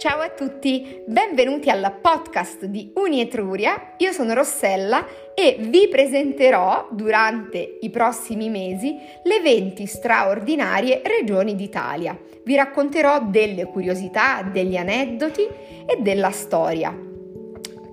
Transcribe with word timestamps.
Ciao 0.00 0.20
a 0.20 0.30
tutti, 0.30 1.02
benvenuti 1.06 1.68
al 1.68 1.98
podcast 2.00 2.64
di 2.64 2.90
Uni 2.94 3.20
Etruria. 3.20 3.96
Io 3.98 4.12
sono 4.12 4.32
Rossella 4.32 5.06
e 5.34 5.58
vi 5.60 5.88
presenterò 5.88 6.88
durante 6.90 7.76
i 7.82 7.90
prossimi 7.90 8.48
mesi 8.48 8.96
le 9.24 9.40
20 9.42 9.84
straordinarie 9.84 11.02
regioni 11.04 11.54
d'Italia. 11.54 12.18
Vi 12.42 12.56
racconterò 12.56 13.26
delle 13.26 13.66
curiosità, 13.66 14.40
degli 14.42 14.78
aneddoti 14.78 15.46
e 15.84 15.98
della 16.00 16.30
storia. 16.30 16.98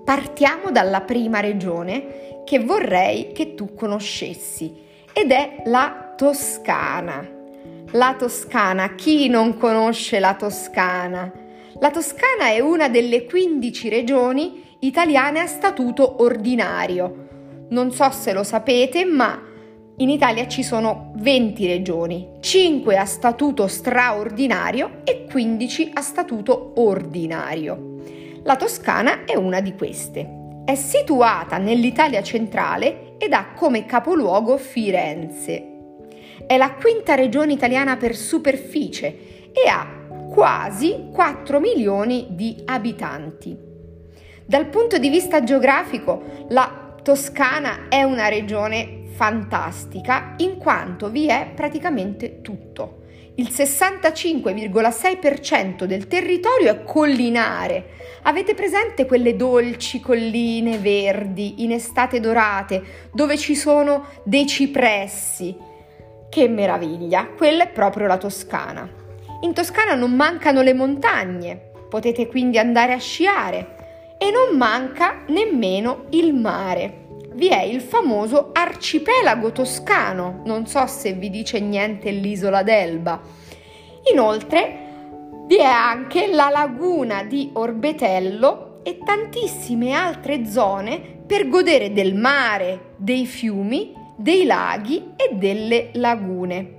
Partiamo 0.02 0.70
dalla 0.70 1.02
prima 1.02 1.40
regione 1.40 2.40
che 2.46 2.58
vorrei 2.58 3.32
che 3.32 3.54
tu 3.54 3.74
conoscessi 3.74 4.74
ed 5.12 5.30
è 5.30 5.60
la 5.66 6.14
Toscana. 6.16 7.28
La 7.90 8.14
Toscana, 8.18 8.94
chi 8.94 9.28
non 9.28 9.58
conosce 9.58 10.18
la 10.18 10.34
Toscana? 10.36 11.44
La 11.80 11.92
Toscana 11.92 12.48
è 12.48 12.58
una 12.58 12.88
delle 12.88 13.24
15 13.24 13.88
regioni 13.88 14.64
italiane 14.80 15.38
a 15.38 15.46
statuto 15.46 16.22
ordinario. 16.24 17.66
Non 17.68 17.92
so 17.92 18.10
se 18.10 18.32
lo 18.32 18.42
sapete, 18.42 19.04
ma 19.04 19.40
in 19.98 20.08
Italia 20.08 20.48
ci 20.48 20.64
sono 20.64 21.12
20 21.18 21.66
regioni, 21.68 22.28
5 22.40 22.96
a 22.96 23.04
statuto 23.04 23.68
straordinario 23.68 25.02
e 25.04 25.26
15 25.30 25.90
a 25.94 26.00
statuto 26.00 26.72
ordinario. 26.78 28.00
La 28.42 28.56
Toscana 28.56 29.24
è 29.24 29.36
una 29.36 29.60
di 29.60 29.76
queste. 29.76 30.62
È 30.64 30.74
situata 30.74 31.58
nell'Italia 31.58 32.24
centrale 32.24 33.14
ed 33.18 33.32
ha 33.32 33.52
come 33.54 33.86
capoluogo 33.86 34.56
Firenze. 34.56 35.76
È 36.44 36.56
la 36.56 36.72
quinta 36.72 37.14
regione 37.14 37.52
italiana 37.52 37.96
per 37.96 38.16
superficie 38.16 39.50
e 39.52 39.68
ha 39.68 39.97
quasi 40.38 41.08
4 41.12 41.58
milioni 41.58 42.28
di 42.30 42.62
abitanti. 42.64 43.58
Dal 44.46 44.66
punto 44.66 44.96
di 44.96 45.08
vista 45.08 45.42
geografico, 45.42 46.46
la 46.50 46.94
Toscana 47.02 47.88
è 47.88 48.04
una 48.04 48.28
regione 48.28 49.06
fantastica 49.14 50.34
in 50.36 50.58
quanto 50.58 51.10
vi 51.10 51.26
è 51.26 51.50
praticamente 51.52 52.40
tutto. 52.40 53.00
Il 53.34 53.48
65,6% 53.48 55.86
del 55.86 56.06
territorio 56.06 56.70
è 56.70 56.84
collinare. 56.84 57.86
Avete 58.22 58.54
presente 58.54 59.06
quelle 59.06 59.34
dolci 59.34 59.98
colline 59.98 60.78
verdi 60.78 61.64
in 61.64 61.72
estate 61.72 62.20
dorate 62.20 63.08
dove 63.12 63.36
ci 63.36 63.56
sono 63.56 64.04
dei 64.22 64.46
cipressi? 64.46 65.56
Che 66.28 66.48
meraviglia! 66.48 67.26
Quella 67.26 67.64
è 67.64 67.68
proprio 67.70 68.06
la 68.06 68.18
Toscana. 68.18 68.97
In 69.42 69.54
Toscana 69.54 69.94
non 69.94 70.14
mancano 70.14 70.62
le 70.62 70.74
montagne, 70.74 71.70
potete 71.88 72.26
quindi 72.26 72.58
andare 72.58 72.92
a 72.92 72.98
sciare 72.98 74.16
e 74.18 74.32
non 74.32 74.58
manca 74.58 75.22
nemmeno 75.28 76.06
il 76.10 76.34
mare. 76.34 77.06
Vi 77.34 77.46
è 77.46 77.62
il 77.62 77.80
famoso 77.80 78.50
arcipelago 78.52 79.52
toscano, 79.52 80.42
non 80.44 80.66
so 80.66 80.84
se 80.88 81.12
vi 81.12 81.30
dice 81.30 81.60
niente 81.60 82.10
l'isola 82.10 82.64
d'Elba. 82.64 83.20
Inoltre 84.12 84.86
vi 85.46 85.58
è 85.58 85.64
anche 85.64 86.26
la 86.32 86.48
laguna 86.48 87.22
di 87.22 87.50
Orbetello 87.52 88.80
e 88.82 88.98
tantissime 89.04 89.92
altre 89.92 90.46
zone 90.46 90.98
per 91.24 91.48
godere 91.48 91.92
del 91.92 92.16
mare, 92.16 92.94
dei 92.96 93.24
fiumi, 93.24 93.94
dei 94.16 94.44
laghi 94.44 95.12
e 95.14 95.36
delle 95.36 95.90
lagune. 95.92 96.74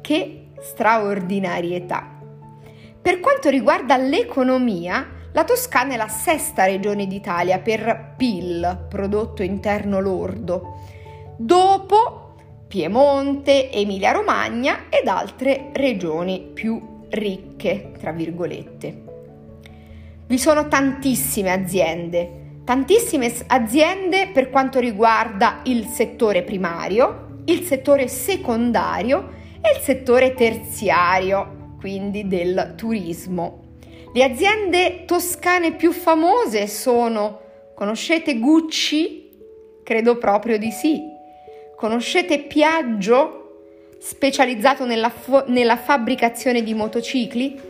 Che 0.00 0.47
straordinarietà. 0.62 2.18
Per 3.00 3.20
quanto 3.20 3.48
riguarda 3.48 3.96
l'economia, 3.96 5.06
la 5.32 5.44
Toscana 5.44 5.94
è 5.94 5.96
la 5.96 6.08
sesta 6.08 6.64
regione 6.64 7.06
d'Italia 7.06 7.58
per 7.58 8.14
PIL, 8.16 8.86
prodotto 8.88 9.42
interno 9.42 10.00
lordo, 10.00 10.80
dopo 11.36 12.34
Piemonte, 12.66 13.70
Emilia-Romagna 13.70 14.86
ed 14.88 15.08
altre 15.08 15.70
regioni 15.72 16.50
più 16.52 17.06
ricche, 17.10 17.92
tra 17.98 18.12
virgolette. 18.12 19.02
Vi 20.26 20.38
sono 20.38 20.68
tantissime 20.68 21.50
aziende, 21.50 22.60
tantissime 22.64 23.32
aziende 23.46 24.28
per 24.28 24.50
quanto 24.50 24.78
riguarda 24.78 25.60
il 25.64 25.86
settore 25.86 26.42
primario, 26.42 27.42
il 27.46 27.62
settore 27.62 28.08
secondario 28.08 29.36
e 29.68 29.76
il 29.76 29.82
settore 29.82 30.34
terziario, 30.34 31.74
quindi 31.78 32.26
del 32.26 32.74
turismo. 32.76 33.66
Le 34.12 34.24
aziende 34.24 35.04
toscane 35.04 35.74
più 35.74 35.92
famose 35.92 36.66
sono, 36.66 37.40
conoscete 37.74 38.38
Gucci? 38.38 39.30
Credo 39.84 40.16
proprio 40.16 40.58
di 40.58 40.70
sì. 40.70 41.02
Conoscete 41.76 42.40
Piaggio? 42.40 43.44
Specializzato 43.98 44.84
nella, 44.84 45.10
fo- 45.10 45.44
nella 45.48 45.76
fabbricazione 45.76 46.62
di 46.62 46.72
motocicli? 46.72 47.60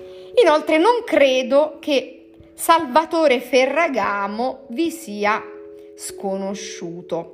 Inoltre 0.42 0.78
non 0.78 1.02
credo 1.04 1.78
che 1.80 2.30
Salvatore 2.54 3.40
Ferragamo 3.40 4.66
vi 4.68 4.90
sia 4.90 5.42
sconosciuto. 5.96 7.30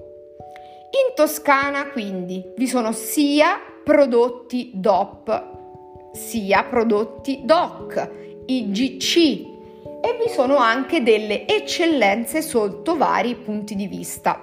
In 1.09 1.15
Toscana 1.15 1.89
quindi 1.89 2.43
vi 2.57 2.67
sono 2.67 2.93
sia 2.93 3.61
prodotti 3.84 4.71
DOP, 4.72 6.11
sia 6.12 6.65
prodotti 6.65 7.43
DOC, 7.45 8.11
IGC 8.47 9.17
e 9.17 10.19
vi 10.22 10.31
sono 10.31 10.56
anche 10.56 11.03
delle 11.03 11.47
eccellenze 11.47 12.41
sotto 12.41 12.97
vari 12.97 13.34
punti 13.37 13.75
di 13.75 13.87
vista, 13.87 14.43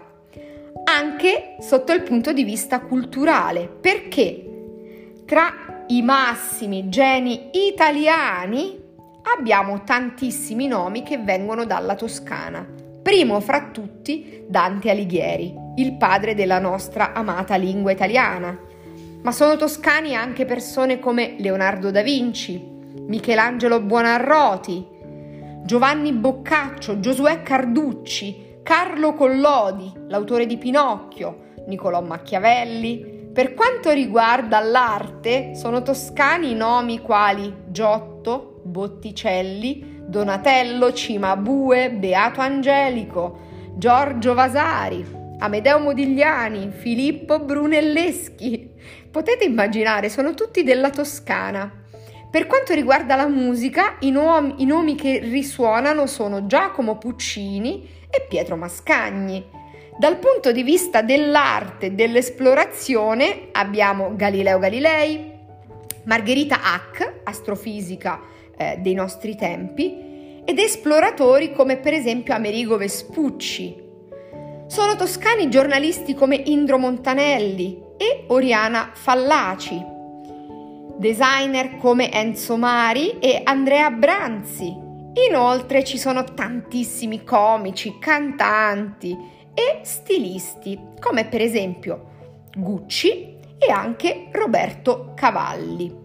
anche 0.84 1.56
sotto 1.60 1.92
il 1.92 2.04
punto 2.04 2.34
di 2.34 2.44
vista 2.44 2.82
culturale, 2.82 3.68
perché 3.68 4.46
tra 5.26 5.86
i 5.88 6.04
massimi 6.04 6.88
geni 6.90 7.50
italiani 7.68 8.80
abbiamo 9.24 9.84
tantissimi 9.84 10.68
nomi 10.68 11.02
che 11.02 11.18
vengono 11.18 11.66
dalla 11.66 11.96
Toscana. 11.96 12.64
Primo 13.02 13.40
fra 13.40 13.70
tutti 13.72 14.44
Dante 14.48 14.92
Alighieri, 14.92 15.52
il 15.78 15.98
padre 15.98 16.36
della 16.36 16.60
nostra 16.60 17.14
amata 17.14 17.56
lingua 17.56 17.92
italiana, 17.92 18.70
ma 19.22 19.32
sono 19.32 19.56
toscani 19.56 20.16
anche 20.16 20.46
persone 20.46 21.00
come 21.00 21.36
Leonardo 21.38 21.92
da 21.92 22.02
Vinci, 22.02 22.60
Michelangelo 23.08 23.80
Buonarroti, 23.80 24.88
Giovanni 25.64 26.12
Boccaccio, 26.12 27.00
Giosuè 27.00 27.44
Carducci, 27.44 28.60
Carlo 28.64 29.14
Collodi, 29.14 29.92
l'autore 30.08 30.48
di 30.48 30.58
Pinocchio, 30.58 31.50
Niccolò 31.68 32.02
Machiavelli. 32.02 33.30
Per 33.32 33.54
quanto 33.54 33.92
riguarda 33.92 34.60
l'arte, 34.60 35.56
sono 35.56 35.84
toscani 35.84 36.54
nomi 36.56 37.00
quali 37.00 37.54
Giotto, 37.68 38.62
Botticelli, 38.64 40.04
Donatello, 40.06 40.92
Cimabue, 40.92 41.92
Beato 41.92 42.42
Angelico, 42.42 43.40
Giorgio 43.76 44.34
Vasari, 44.34 45.06
Amedeo 45.40 45.80
Modigliani, 45.80 46.72
Filippo 46.72 47.40
Brunelleschi. 47.40 48.71
Potete 49.12 49.44
immaginare, 49.44 50.08
sono 50.08 50.34
tutti 50.34 50.64
della 50.64 50.90
Toscana. 50.90 51.70
Per 52.32 52.48
quanto 52.48 52.74
riguarda 52.74 53.18
la 53.18 53.28
musica, 53.28 53.98
i, 54.00 54.10
nomi, 54.10 54.56
i 54.60 54.66
nomi 54.66 54.96
che 54.96 55.20
risuonano 55.20 56.08
sono 56.08 56.46
Giacomo 56.46 56.98
Puccini 56.98 57.90
e 58.10 58.26
Pietro 58.30 58.56
Mascagni. 58.56 59.46
Dal 59.98 60.16
punto 60.16 60.54
di 60.54 60.64
vista 60.64 61.02
dell'arte 61.02 61.94
dell'esplorazione 61.94 63.50
abbiamo 63.52 64.16
Galileo 64.16 64.60
Galilei, 64.60 65.30
Margherita 66.06 66.62
Hack, 66.64 67.20
astrofisica 67.26 68.22
eh, 68.56 68.78
dei 68.80 68.94
nostri 68.94 69.36
tempi, 69.36 70.42
ed 70.46 70.58
esploratori 70.58 71.52
come 71.52 71.76
per 71.76 71.94
esempio 71.94 72.34
Amerigo 72.34 72.78
Vespucci, 72.78 73.76
sono 74.68 74.96
toscani 74.96 75.50
giornalisti 75.50 76.14
come 76.14 76.42
Indro 76.46 76.78
Montanelli 76.78 77.81
e 78.02 78.24
Oriana 78.30 78.90
Fallaci, 78.94 79.86
designer 80.98 81.78
come 81.78 82.12
Enzo 82.12 82.58
Mari 82.58 83.20
e 83.20 83.42
Andrea 83.44 83.92
Branzi. 83.92 84.76
Inoltre 85.30 85.84
ci 85.84 86.00
sono 86.00 86.24
tantissimi 86.24 87.24
comici, 87.24 88.00
cantanti 88.00 89.16
e 89.54 89.82
stilisti, 89.84 90.80
come 91.00 91.28
per 91.28 91.42
esempio 91.42 92.10
Gucci 92.56 93.38
e 93.60 93.70
anche 93.70 94.30
Roberto 94.32 95.12
Cavalli. 95.14 95.96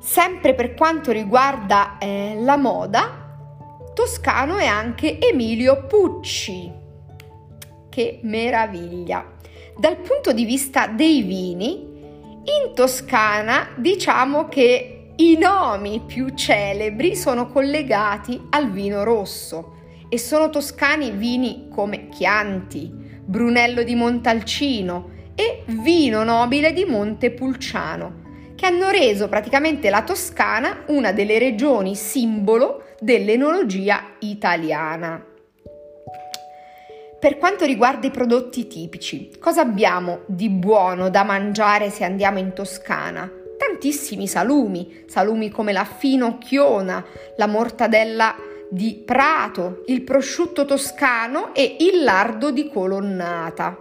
Sempre 0.00 0.54
per 0.54 0.72
quanto 0.72 1.12
riguarda 1.12 1.98
eh, 1.98 2.36
la 2.40 2.56
moda, 2.56 3.92
toscano 3.92 4.56
è 4.56 4.64
anche 4.64 5.18
Emilio 5.18 5.84
Pucci. 5.84 6.72
Che 7.90 8.20
meraviglia! 8.22 9.34
Dal 9.78 9.98
punto 9.98 10.32
di 10.32 10.46
vista 10.46 10.86
dei 10.86 11.20
vini, 11.20 11.72
in 11.74 12.72
Toscana 12.74 13.68
diciamo 13.76 14.48
che 14.48 15.10
i 15.16 15.36
nomi 15.36 16.00
più 16.06 16.30
celebri 16.30 17.14
sono 17.14 17.48
collegati 17.48 18.40
al 18.50 18.70
vino 18.70 19.04
rosso 19.04 19.74
e 20.08 20.16
sono 20.18 20.48
toscani 20.48 21.10
vini 21.10 21.68
come 21.70 22.08
Chianti, 22.08 22.90
Brunello 23.22 23.82
di 23.82 23.94
Montalcino 23.94 25.10
e 25.34 25.64
Vino 25.66 26.24
Nobile 26.24 26.72
di 26.72 26.86
Montepulciano, 26.86 28.54
che 28.54 28.64
hanno 28.64 28.88
reso 28.88 29.28
praticamente 29.28 29.90
la 29.90 30.02
Toscana 30.04 30.84
una 30.86 31.12
delle 31.12 31.38
regioni 31.38 31.94
simbolo 31.94 32.94
dell'enologia 32.98 34.14
italiana. 34.20 35.25
Per 37.18 37.38
quanto 37.38 37.64
riguarda 37.64 38.06
i 38.06 38.10
prodotti 38.10 38.66
tipici, 38.66 39.30
cosa 39.40 39.62
abbiamo 39.62 40.20
di 40.26 40.50
buono 40.50 41.08
da 41.08 41.24
mangiare 41.24 41.88
se 41.88 42.04
andiamo 42.04 42.38
in 42.38 42.52
Toscana? 42.52 43.30
Tantissimi 43.56 44.28
salumi, 44.28 45.04
salumi 45.06 45.48
come 45.48 45.72
la 45.72 45.84
finocchiona, 45.84 47.02
la 47.38 47.46
mortadella 47.46 48.36
di 48.70 49.02
Prato, 49.02 49.82
il 49.86 50.02
prosciutto 50.02 50.66
toscano 50.66 51.54
e 51.54 51.78
il 51.80 52.04
lardo 52.04 52.50
di 52.50 52.68
colonnata. 52.68 53.78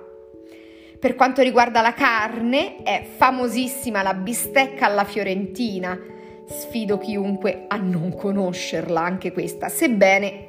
Per 0.97 1.15
quanto 1.15 1.41
riguarda 1.41 1.81
la 1.81 1.93
carne, 1.93 2.83
è 2.83 3.05
famosissima 3.17 4.01
la 4.01 4.13
bistecca 4.13 4.85
alla 4.85 5.03
fiorentina. 5.03 5.99
Sfido 6.47 6.97
chiunque 6.97 7.65
a 7.67 7.75
non 7.75 8.15
conoscerla 8.15 9.01
anche 9.01 9.33
questa, 9.33 9.67
sebbene 9.67 10.47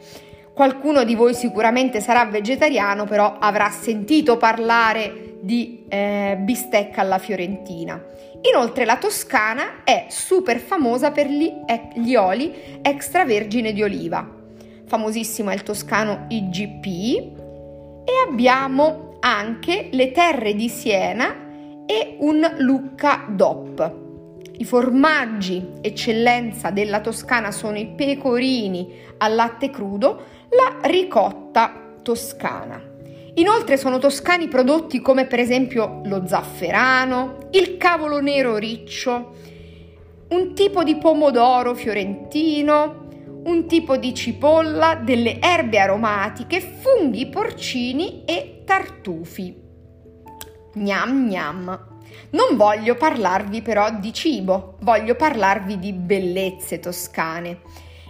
qualcuno 0.57 1.05
di 1.05 1.15
voi 1.15 1.35
sicuramente 1.35 2.01
sarà 2.01 2.25
vegetariano, 2.25 3.05
però 3.05 3.37
avrà 3.39 3.69
sentito 3.69 4.39
parlare 4.39 5.35
di 5.43 5.85
eh, 5.87 6.39
bistecca 6.41 7.03
alla 7.03 7.19
fiorentina. 7.19 8.03
Inoltre 8.41 8.87
la 8.87 8.97
Toscana 8.97 9.85
è 9.85 10.07
super 10.09 10.59
famosa 10.59 11.11
per 11.11 11.27
gli, 11.27 11.53
eh, 11.67 11.89
gli 11.97 12.15
oli 12.15 12.55
extravergine 12.81 13.75
di 13.75 13.83
oliva. 13.83 14.27
Famosissimo 14.87 15.51
è 15.51 15.55
il 15.55 15.63
toscano 15.63 16.25
IGP 16.29 16.87
e 16.87 18.13
abbiamo 18.27 19.19
anche 19.21 19.91
le 19.93 20.11
terre 20.11 20.55
di 20.55 20.71
Siena 20.71 21.85
e 21.85 22.17
un 22.21 22.55
Lucca 22.61 23.27
DOP. 23.29 24.05
I 24.59 24.65
formaggi 24.65 25.73
eccellenza 25.83 26.71
della 26.71 27.01
Toscana 27.01 27.51
sono 27.51 27.77
i 27.77 27.89
pecorini 27.89 29.05
al 29.19 29.35
latte 29.35 29.69
crudo, 29.69 30.35
ricotta 30.87 31.99
toscana. 32.03 32.95
Inoltre 33.35 33.77
sono 33.77 33.99
toscani 33.99 34.49
prodotti 34.49 35.01
come 35.03 35.27
per 35.27 35.41
esempio 35.41 36.01
lo 36.05 36.27
zafferano, 36.27 37.49
il 37.51 37.77
cavolo 37.77 38.21
nero 38.21 38.57
riccio, 38.57 39.35
un 40.29 40.55
tipo 40.55 40.83
di 40.83 40.97
pomodoro 40.97 41.75
fiorentino, 41.75 43.05
un 43.45 43.67
tipo 43.67 43.97
di 43.97 44.15
cipolla, 44.15 44.95
delle 44.95 45.39
erbe 45.39 45.79
aromatiche, 45.79 46.61
funghi 46.61 47.29
porcini 47.29 48.25
e 48.25 48.63
tartufi. 48.65 49.55
Gnam 50.75 51.29
gnam. 51.29 51.95
Non 52.31 52.57
voglio 52.57 52.97
parlarvi 52.97 53.63
però 53.63 53.91
di 53.99 54.13
cibo, 54.13 54.77
voglio 54.81 55.15
parlarvi 55.15 55.79
di 55.79 55.93
bellezze 55.93 56.81
toscane. 56.81 57.61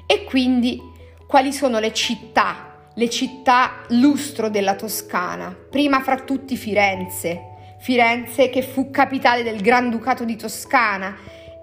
E 0.07 0.25
quindi 0.25 0.81
quali 1.27 1.53
sono 1.53 1.79
le 1.79 1.93
città 1.93 2.67
le 2.99 3.11
città 3.11 3.83
lustro 3.89 4.49
della 4.49 4.75
Toscana, 4.75 5.55
prima 5.71 6.01
fra 6.01 6.17
tutti 6.21 6.57
Firenze, 6.57 7.75
Firenze 7.79 8.49
che 8.49 8.63
fu 8.63 8.91
capitale 8.91 9.43
del 9.43 9.61
Granducato 9.61 10.25
di 10.25 10.35
Toscana 10.35 11.15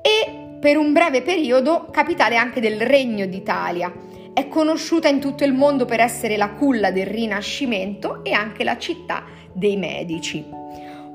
e 0.04 0.57
per 0.60 0.77
un 0.77 0.94
breve 0.94 1.24
periodo 1.24 1.88
capitale 1.92 2.38
anche 2.38 2.62
del 2.62 2.81
Regno 2.81 3.25
d'Italia. 3.25 3.92
È 4.31 4.48
conosciuta 4.48 5.07
in 5.07 5.19
tutto 5.19 5.44
il 5.44 5.54
mondo 5.54 5.86
per 5.86 6.01
essere 6.01 6.38
la 6.38 6.51
culla 6.51 6.92
del 6.92 7.07
Rinascimento 7.07 8.24
e 8.24 8.31
anche 8.31 8.63
la 8.63 8.77
città 8.77 9.24
dei 9.54 9.75
Medici. 9.75 10.45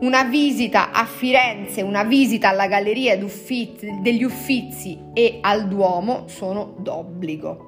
Una 0.00 0.24
visita 0.24 0.90
a 0.90 1.04
Firenze, 1.04 1.82
una 1.82 2.02
visita 2.02 2.48
alla 2.48 2.66
Galleria 2.66 3.16
degli 3.16 4.24
Uffizi 4.24 4.98
e 5.12 5.38
al 5.42 5.68
Duomo 5.68 6.24
sono 6.26 6.74
d'obbligo. 6.78 7.67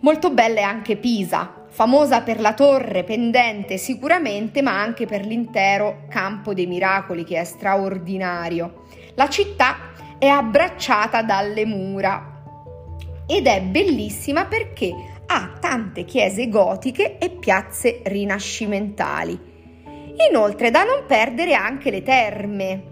Molto 0.00 0.30
bella 0.30 0.60
è 0.60 0.62
anche 0.62 0.96
Pisa, 0.96 1.64
famosa 1.68 2.22
per 2.22 2.40
la 2.40 2.54
torre 2.54 3.02
pendente 3.02 3.78
sicuramente, 3.78 4.62
ma 4.62 4.80
anche 4.80 5.06
per 5.06 5.26
l'intero 5.26 6.04
campo 6.08 6.54
dei 6.54 6.66
miracoli 6.66 7.24
che 7.24 7.40
è 7.40 7.44
straordinario. 7.44 8.84
La 9.14 9.28
città 9.28 9.76
è 10.16 10.26
abbracciata 10.26 11.22
dalle 11.22 11.64
mura 11.64 12.42
ed 13.26 13.46
è 13.46 13.60
bellissima 13.60 14.46
perché 14.46 14.94
ha 15.26 15.52
tante 15.60 16.04
chiese 16.04 16.48
gotiche 16.48 17.18
e 17.18 17.30
piazze 17.30 18.00
rinascimentali. 18.04 19.38
Inoltre 20.30 20.70
da 20.70 20.84
non 20.84 21.06
perdere 21.06 21.54
anche 21.54 21.90
le 21.90 22.02
terme. 22.02 22.82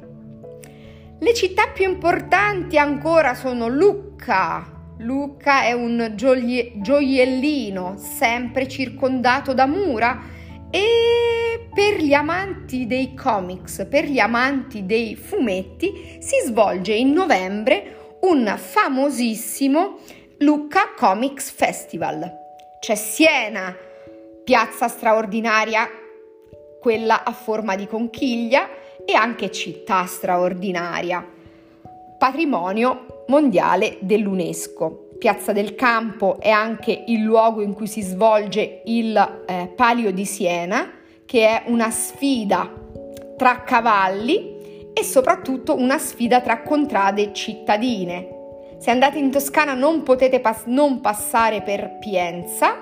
Le 1.19 1.35
città 1.35 1.69
più 1.69 1.89
importanti 1.89 2.77
ancora 2.77 3.35
sono 3.35 3.69
Lucca, 3.69 4.76
Luca 4.99 5.63
è 5.63 5.73
un 5.73 6.13
gioie- 6.15 6.73
gioiellino 6.77 7.97
sempre 7.97 8.67
circondato 8.67 9.53
da 9.53 9.67
mura 9.67 10.23
e 10.71 11.69
per 11.73 12.01
gli 12.01 12.15
amanti 12.15 12.87
dei 12.87 13.15
comics, 13.15 13.87
per 13.89 14.05
gli 14.05 14.19
amanti 14.19 14.87
dei 14.87 15.15
fumetti, 15.15 16.17
si 16.19 16.37
svolge 16.47 16.95
in 16.95 17.13
novembre 17.13 18.17
un 18.23 18.53
famosissimo 18.57 19.99
Lucca 20.39 20.95
Comics 20.97 21.51
Festival. 21.51 22.45
C'è 22.81 22.95
Siena, 22.95 23.77
piazza 24.43 24.89
straordinaria, 24.89 25.89
quella 26.81 27.25
a 27.25 27.33
forma 27.33 27.77
di 27.77 27.87
conchiglia, 27.87 28.69
e 29.05 29.15
anche 29.15 29.53
città 29.53 30.05
straordinaria, 30.07 31.25
patrimonio 32.19 33.16
mondiale 33.29 33.99
dell'UNESCO. 34.01 35.09
Piazza 35.19 35.53
del 35.53 35.75
Campo 35.75 36.39
è 36.41 36.51
anche 36.51 37.05
il 37.07 37.23
luogo 37.23 37.63
in 37.63 37.73
cui 37.73 37.87
si 37.87 38.03
svolge 38.03 38.83
il 38.85 39.43
eh, 39.47 39.73
Palio 39.75 40.13
di 40.13 40.25
Siena, 40.25 40.91
che 41.25 41.47
è 41.47 41.63
una 41.67 41.91
sfida 41.91 42.71
tra 43.37 43.63
cavalli 43.63 44.91
e 44.93 45.03
soprattutto 45.03 45.77
una 45.77 45.99
sfida 45.99 46.41
tra 46.41 46.63
contrade 46.63 47.33
cittadine. 47.33 48.35
Se 48.79 48.91
andate 48.91 49.19
in 49.19 49.31
Toscana 49.31 49.75
non 49.75 50.03
potete 50.03 50.41
pas- 50.41 50.65
non 50.67 51.01
passare 51.01 51.63
per 51.63 51.97
Pienza, 51.99 52.77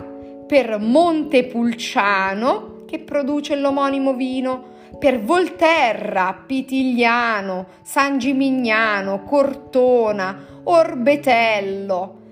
per 0.47 0.79
Montepulciano, 0.79 2.83
che 2.87 2.99
produce 2.99 3.57
l'omonimo 3.57 4.15
vino, 4.15 4.73
per 4.99 5.21
Volterra, 5.21 6.45
Pitigliano, 6.47 7.67
San 7.83 8.19
Gimignano, 8.19 9.23
Cortona, 9.23 10.61
Orbetello. 10.65 12.23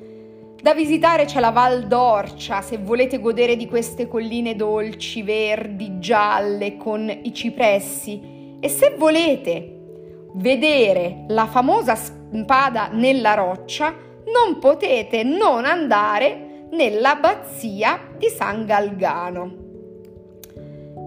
Da 0.62 0.74
visitare 0.74 1.24
c'è 1.24 1.40
la 1.40 1.50
Val 1.50 1.88
d'Orcia 1.88 2.60
se 2.62 2.78
volete 2.78 3.18
godere 3.18 3.56
di 3.56 3.66
queste 3.66 4.06
colline 4.06 4.54
dolci, 4.54 5.22
verdi, 5.22 5.98
gialle 5.98 6.76
con 6.76 7.10
i 7.10 7.34
cipressi 7.34 8.58
e 8.60 8.68
se 8.68 8.94
volete 8.96 9.78
vedere 10.34 11.24
la 11.28 11.46
famosa 11.46 11.96
spada 11.96 12.90
nella 12.92 13.34
roccia 13.34 13.92
non 14.32 14.58
potete 14.60 15.24
non 15.24 15.64
andare 15.64 16.66
nell'abbazia 16.70 18.00
di 18.16 18.28
San 18.28 18.64
Galgano. 18.64 19.61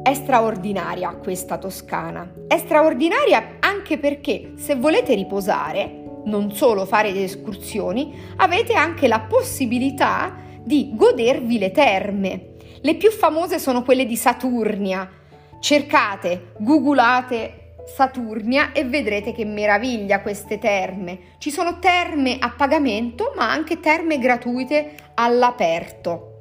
È 0.05 0.13
straordinaria 0.13 1.15
questa 1.15 1.57
Toscana. 1.57 2.31
È 2.47 2.59
straordinaria 2.59 3.55
anche 3.59 3.97
perché 3.97 4.51
se 4.55 4.75
volete 4.75 5.15
riposare, 5.15 6.21
non 6.25 6.51
solo 6.51 6.85
fare 6.85 7.11
delle 7.11 7.25
escursioni, 7.25 8.13
avete 8.35 8.73
anche 8.73 9.07
la 9.07 9.21
possibilità 9.21 10.35
di 10.61 10.91
godervi 10.93 11.57
le 11.57 11.71
terme. 11.71 12.49
Le 12.81 12.95
più 12.97 13.09
famose 13.09 13.57
sono 13.57 13.81
quelle 13.81 14.05
di 14.05 14.15
Saturnia. 14.15 15.09
Cercate, 15.59 16.51
googolate 16.59 17.77
Saturnia 17.87 18.73
e 18.73 18.83
vedrete 18.83 19.31
che 19.31 19.43
meraviglia 19.43 20.21
queste 20.21 20.59
terme. 20.59 21.17
Ci 21.39 21.49
sono 21.49 21.79
terme 21.79 22.37
a 22.39 22.53
pagamento, 22.55 23.33
ma 23.35 23.49
anche 23.49 23.79
terme 23.79 24.19
gratuite 24.19 24.93
all'aperto. 25.15 26.34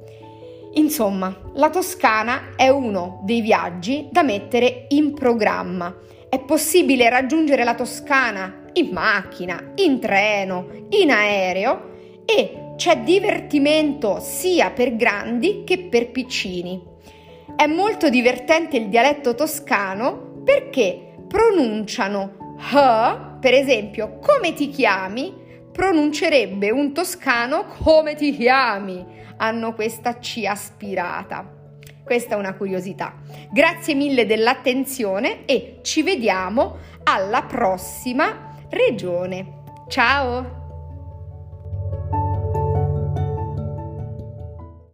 Insomma, 0.75 1.35
la 1.53 1.69
Toscana 1.69 2.53
è 2.55 2.67
uno 2.67 3.21
dei 3.23 3.41
viaggi 3.41 4.07
da 4.11 4.23
mettere 4.23 4.85
in 4.89 5.13
programma. 5.13 5.95
È 6.29 6.39
possibile 6.39 7.09
raggiungere 7.09 7.63
la 7.63 7.75
Toscana 7.75 8.63
in 8.73 8.89
macchina, 8.91 9.71
in 9.75 9.99
treno, 9.99 10.67
in 10.89 11.11
aereo 11.11 11.93
e 12.25 12.73
c'è 12.75 12.99
divertimento 12.99 14.19
sia 14.19 14.71
per 14.71 14.95
grandi 14.95 15.63
che 15.63 15.79
per 15.79 16.11
piccini. 16.11 16.81
È 17.55 17.67
molto 17.67 18.09
divertente 18.09 18.75
il 18.75 18.89
dialetto 18.89 19.33
toscano 19.33 20.41
perché 20.43 21.15
pronunciano 21.27 22.57
H, 22.57 23.37
per 23.39 23.53
esempio, 23.53 24.19
come 24.19 24.53
ti 24.53 24.69
chiami? 24.69 25.43
Pronuncerebbe 25.75 26.71
un 26.71 26.93
toscano 26.93 27.65
come 27.65 28.15
ti 28.15 28.33
chiami? 28.33 29.05
Hanno 29.37 29.73
questa 29.73 30.17
C 30.19 30.45
aspirata. 30.47 31.51
Questa 32.01 32.35
è 32.35 32.37
una 32.37 32.55
curiosità. 32.55 33.15
Grazie 33.51 33.93
mille 33.93 34.25
dell'attenzione 34.25 35.43
e 35.45 35.79
ci 35.81 36.01
vediamo 36.01 36.77
alla 37.03 37.43
prossima 37.43 38.55
regione. 38.69 39.63
Ciao! 39.89 40.64